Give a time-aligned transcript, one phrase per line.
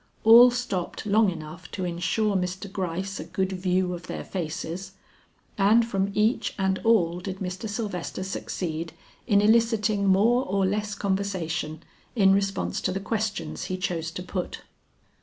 [0.23, 2.65] All stopped long enough to insure Mr.
[2.71, 4.93] Gryce a good view of their faces,
[5.59, 7.69] and from each and all did Mr.
[7.69, 8.93] Sylvester succeed
[9.27, 11.83] in eliciting more or less conversation
[12.15, 14.63] in response to the questions he chose to put.